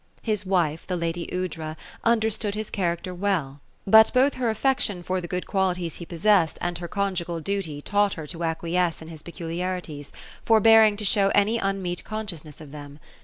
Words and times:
His 0.23 0.43
wifip, 0.45 0.87
the 0.87 0.95
lady 0.97 1.29
Aoudra, 1.31 1.77
understood 2.03 2.55
his 2.55 2.71
character 2.71 3.13
well; 3.13 3.61
but 3.85 4.11
both 4.15 4.33
.•> 4.15 4.33
228 4.33 4.33
OPHELIA; 4.33 4.39
her 4.39 4.49
affection 4.49 5.03
for 5.03 5.21
the 5.21 5.27
good 5.27 5.45
qualities 5.45 5.97
he 5.97 6.07
possessed, 6.07 6.57
and 6.59 6.79
her 6.79 6.87
conjugal 6.87 7.39
duty 7.39 7.83
taught 7.83 8.15
her 8.15 8.25
to 8.25 8.43
acquiesce 8.43 9.03
in 9.03 9.09
his 9.09 9.21
peculiarities, 9.21 10.11
forbearing 10.43 10.97
to 10.97 11.05
show 11.05 11.31
any 11.35 11.59
un 11.59 11.83
meet 11.83 12.03
consciousness 12.03 12.59
of 12.59 12.71
them. 12.71 12.97